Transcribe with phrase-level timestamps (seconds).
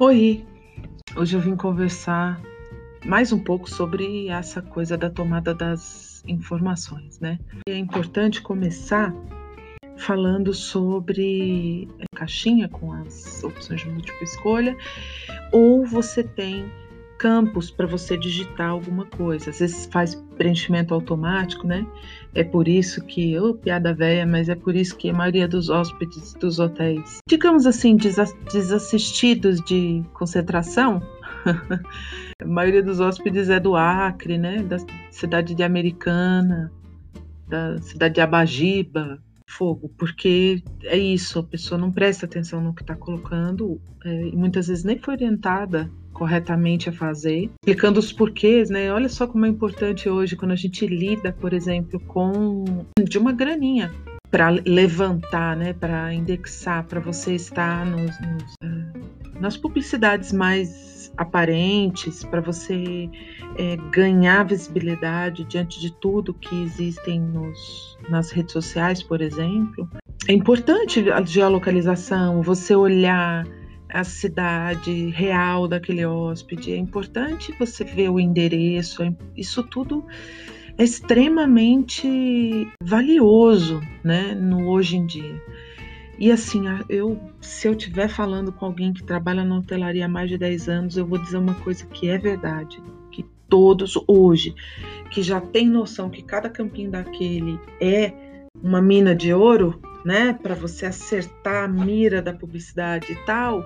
[0.00, 0.44] Oi,
[1.16, 2.40] hoje eu vim conversar
[3.06, 7.38] mais um pouco sobre essa coisa da tomada das informações, né?
[7.68, 9.14] É importante começar
[9.96, 11.86] falando sobre
[12.16, 14.76] caixinha com as opções de múltipla escolha,
[15.52, 16.68] ou você tem
[17.24, 19.48] campos para você digitar alguma coisa.
[19.48, 21.86] Às vezes faz preenchimento automático, né?
[22.34, 25.70] É por isso que, oh, piada velha, mas é por isso que a maioria dos
[25.70, 31.00] hóspedes dos hotéis, digamos assim, desassistidos de concentração,
[32.42, 34.62] a maioria dos hóspedes é do Acre, né?
[34.62, 34.76] Da
[35.10, 36.70] cidade de Americana,
[37.48, 42.82] da cidade de Abajiba, fogo, porque é isso, a pessoa não presta atenção no que
[42.82, 48.70] está colocando é, e muitas vezes nem foi orientada corretamente a fazer, explicando os porquês,
[48.70, 48.90] né?
[48.92, 52.64] Olha só como é importante hoje quando a gente lida, por exemplo, com
[52.98, 53.92] de uma graninha
[54.30, 55.74] para levantar, né?
[55.74, 63.08] Para indexar, para você estar nos, nos, uh, nas publicidades mais aparentes, para você
[63.56, 69.88] é, ganhar visibilidade diante de tudo que existem nos, nas redes sociais, por exemplo.
[70.26, 73.44] É importante a geolocalização, você olhar
[73.94, 80.04] a cidade real daquele hóspede, é importante você ver o endereço, é isso tudo
[80.76, 85.40] é extremamente valioso, né, no hoje em dia.
[86.18, 90.28] E assim, eu, se eu estiver falando com alguém que trabalha na hotelaria há mais
[90.28, 94.56] de 10 anos, eu vou dizer uma coisa que é verdade, que todos hoje,
[95.12, 98.12] que já tem noção que cada campinho daquele é
[98.60, 103.64] uma mina de ouro, né, para você acertar a mira da publicidade e tal,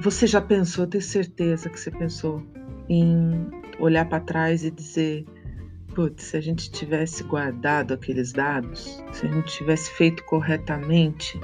[0.00, 2.42] você já pensou, tenho certeza que você pensou
[2.88, 5.24] em olhar para trás e dizer,
[5.94, 11.40] putz, se a gente tivesse guardado aqueles dados, se a gente tivesse feito corretamente,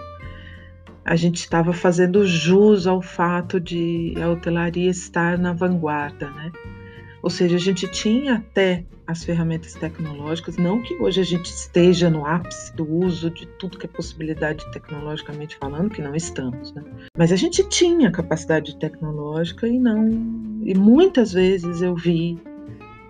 [1.04, 6.50] a gente estava fazendo jus ao fato de a hotelaria estar na vanguarda, né?
[7.22, 12.10] Ou seja, a gente tinha até as ferramentas tecnológicas, não que hoje a gente esteja
[12.10, 16.82] no ápice do uso de tudo que é possibilidade tecnologicamente falando, que não estamos, né?
[17.16, 20.08] Mas a gente tinha capacidade tecnológica e não.
[20.62, 22.38] E muitas vezes eu vi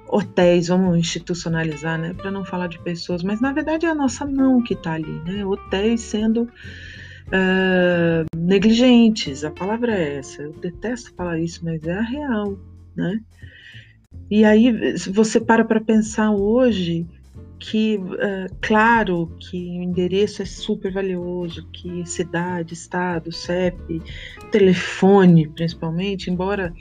[0.09, 4.25] hotéis, vamos institucionalizar, né, para não falar de pessoas, mas na verdade é a nossa
[4.25, 5.45] mão que está ali, né?
[5.45, 10.43] Hotéis sendo uh, negligentes, a palavra é essa.
[10.43, 12.59] Eu detesto falar isso, mas é a real,
[12.95, 13.21] né?
[14.31, 17.07] E aí você para para pensar hoje
[17.59, 24.03] que, uh, claro, que o endereço é super valioso, que cidade, estado, CEP,
[24.51, 26.73] telefone, principalmente, embora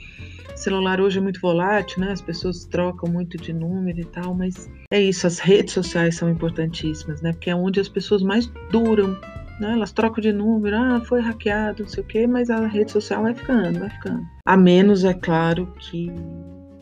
[0.54, 2.12] celular hoje é muito volátil, né?
[2.12, 6.28] As pessoas trocam muito de número e tal, mas é isso, as redes sociais são
[6.28, 7.32] importantíssimas, né?
[7.32, 9.18] Porque é onde as pessoas mais duram,
[9.60, 9.72] né?
[9.72, 13.22] Elas trocam de número, ah, foi hackeado, não sei o quê, mas a rede social
[13.22, 14.22] vai ficando, vai ficando.
[14.46, 16.10] A menos, é claro, que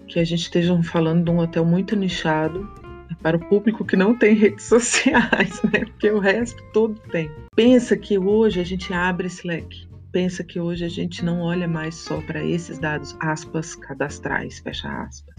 [0.07, 2.61] que a gente esteja falando de um hotel muito nichado
[3.09, 5.85] né, para o público que não tem redes sociais, né?
[5.87, 7.31] Porque o resto todo tem.
[7.55, 9.89] Pensa que hoje a gente abre esse leque.
[10.13, 14.89] Pensa que hoje a gente não olha mais só para esses dados, aspas, cadastrais, fecha
[14.89, 15.35] aspas.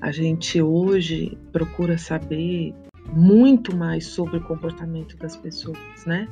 [0.00, 2.74] A gente hoje procura saber
[3.12, 6.28] muito mais sobre o comportamento das pessoas, né?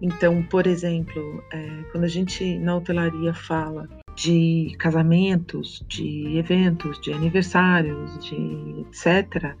[0.00, 3.88] Então, por exemplo, é, quando a gente na hotelaria fala
[4.18, 9.54] de casamentos, de eventos, de aniversários, de etc.,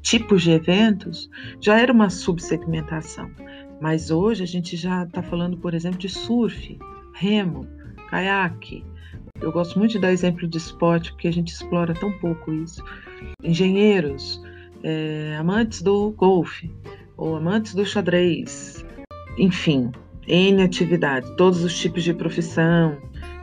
[0.00, 1.28] tipos de eventos,
[1.60, 3.28] já era uma subsegmentação.
[3.80, 6.78] Mas hoje a gente já está falando, por exemplo, de surf,
[7.14, 7.66] remo,
[8.08, 8.84] caiaque.
[9.40, 12.84] Eu gosto muito de dar exemplo de esporte porque a gente explora tão pouco isso.
[13.42, 14.40] Engenheiros,
[14.84, 16.70] é, amantes do golfe,
[17.16, 18.84] ou amantes do xadrez,
[19.36, 19.90] enfim,
[20.28, 22.96] N atividade, todos os tipos de profissão,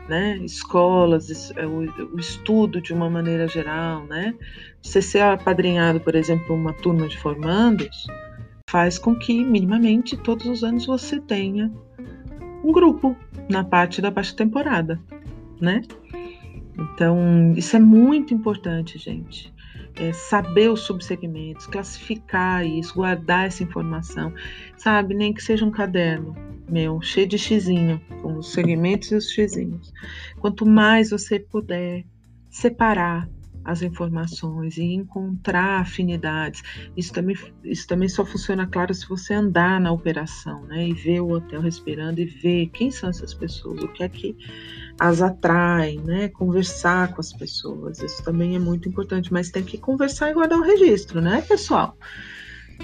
[0.07, 0.37] né?
[0.37, 4.33] escolas, é, o, estudo de uma maneira geral, né?
[4.81, 8.07] Você ser apadrinhado, por exemplo, uma turma de formandos,
[8.69, 11.71] faz com que minimamente todos os anos você tenha
[12.63, 13.15] um grupo
[13.49, 14.99] na parte da baixa temporada,
[15.59, 15.81] né?
[16.77, 19.53] Então, isso é muito importante, gente.
[19.95, 24.31] É saber os subsegmentos, classificar isso, guardar essa informação,
[24.77, 25.15] sabe?
[25.15, 26.35] Nem que seja um caderno,
[26.69, 29.93] meu, cheio de xizinho, com os segmentos e os xizinhos.
[30.39, 32.05] Quanto mais você puder
[32.49, 33.29] separar
[33.67, 36.63] as informações e encontrar afinidades.
[36.95, 37.35] Isso também,
[37.65, 40.87] isso também só funciona, claro, se você andar na operação, né?
[40.87, 44.37] E ver o hotel respirando e ver quem são essas pessoas, o que é que
[44.97, 46.29] as atrai, né?
[46.29, 47.99] Conversar com as pessoas.
[47.99, 51.97] Isso também é muito importante, mas tem que conversar e guardar o registro, né, pessoal?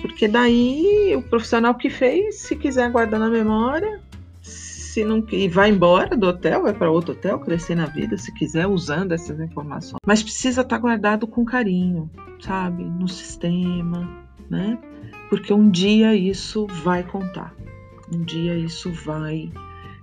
[0.01, 4.01] Porque daí o profissional que fez, se quiser guardar na memória,
[4.41, 8.31] se não e vai embora do hotel, vai para outro hotel, crescer na vida, se
[8.33, 9.99] quiser, usando essas informações.
[10.05, 12.09] Mas precisa estar tá guardado com carinho,
[12.39, 12.83] sabe?
[12.83, 14.07] No sistema,
[14.49, 14.77] né?
[15.29, 17.55] Porque um dia isso vai contar.
[18.13, 19.51] Um dia isso vai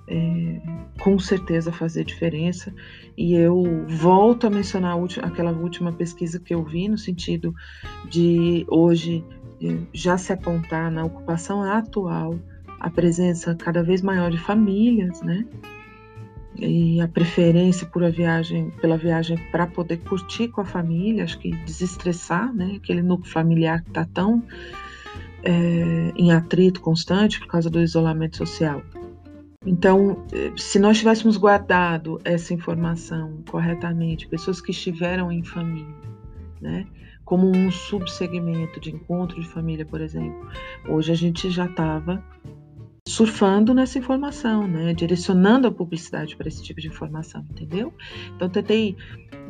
[0.09, 0.61] é,
[0.99, 2.75] com certeza fazer diferença.
[3.17, 7.55] E eu volto a mencionar a aquela última pesquisa que eu vi, no sentido
[8.09, 9.25] de hoje
[9.93, 12.39] já se apontar na ocupação atual
[12.79, 15.45] a presença cada vez maior de famílias, né?
[16.57, 21.39] E a preferência por a viagem, pela viagem para poder curtir com a família, acho
[21.39, 22.75] que desestressar, né?
[22.77, 24.43] Aquele núcleo familiar que está tão
[25.43, 28.83] é, em atrito constante por causa do isolamento social.
[29.65, 30.25] Então,
[30.57, 35.95] se nós tivéssemos guardado essa informação corretamente, pessoas que estiveram em família,
[36.61, 36.87] né,
[37.31, 40.49] como um subsegmento de encontro de família, por exemplo,
[40.89, 42.21] hoje a gente já estava
[43.07, 47.95] surfando nessa informação, né, direcionando a publicidade para esse tipo de informação, entendeu?
[48.35, 48.97] Então, tentei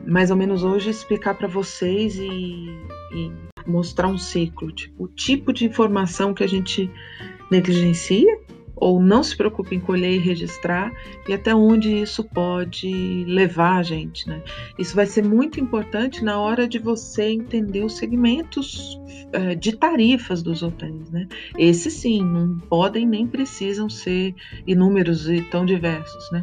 [0.07, 2.69] mais ou menos hoje explicar para vocês e,
[3.15, 3.33] e
[3.67, 6.91] mostrar um ciclo, tipo, o tipo de informação que a gente
[7.51, 8.40] negligencia
[8.81, 10.91] ou não se preocupe em colher e registrar
[11.29, 14.27] e até onde isso pode levar a gente.
[14.27, 14.43] Né?
[14.79, 18.99] Isso vai ser muito importante na hora de você entender os segmentos
[19.33, 21.11] é, de tarifas dos hotéis.
[21.11, 21.29] Né?
[21.59, 24.35] Esses sim, não podem nem precisam ser
[24.67, 26.31] inúmeros e tão diversos.
[26.33, 26.43] Né?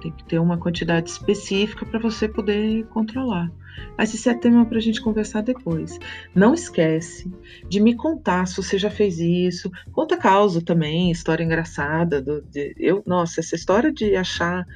[0.00, 3.50] Tem que ter uma quantidade específica para você poder controlar.
[3.96, 5.98] Mas isso é tema para a gente conversar depois.
[6.34, 7.30] Não esquece
[7.68, 9.70] de me contar se você já fez isso.
[9.92, 12.20] Conta causa também, história engraçada.
[12.20, 14.66] Do, de, eu, nossa, essa história de achar.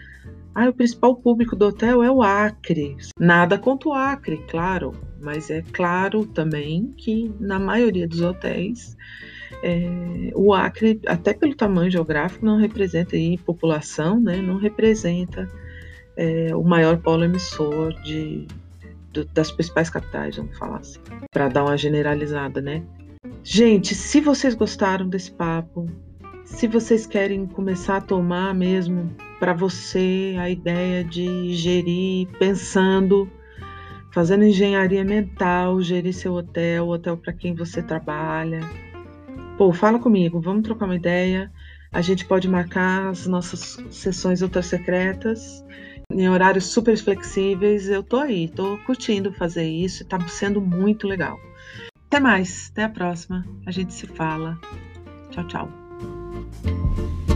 [0.55, 2.97] Ah, o principal público do hotel é o Acre.
[3.19, 8.97] Nada contra o Acre, claro, mas é claro também que na maioria dos hotéis
[9.63, 14.37] é, o Acre, até pelo tamanho geográfico, não representa aí população, né?
[14.37, 15.49] Não representa
[16.17, 18.47] é, o maior polo emissor de,
[19.13, 21.01] do, das principais capitais, vamos falar assim,
[21.33, 22.83] para dar uma generalizada, né?
[23.43, 25.87] Gente, se vocês gostaram desse papo,
[26.45, 33.31] se vocês querem começar a tomar mesmo para você a ideia de gerir pensando,
[34.13, 38.61] fazendo engenharia mental, gerir seu hotel, hotel para quem você trabalha.
[39.59, 41.51] Pô, fala comigo, vamos trocar uma ideia.
[41.91, 45.65] A gente pode marcar as nossas sessões ultra secretas
[46.13, 47.89] em horários super flexíveis.
[47.89, 51.41] Eu tô aí, tô curtindo fazer isso, tá sendo muito legal.
[52.07, 53.45] Até mais, até a próxima.
[53.67, 54.57] A gente se fala.
[55.33, 55.69] Tchau, tchau.